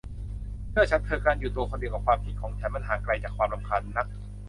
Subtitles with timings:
[0.69, 4.07] เชื่อฉันเถอะ การอยู่ตัวคนเดียวกับความคิดของฉัน มันห่างไกลจากความรำคาญนัก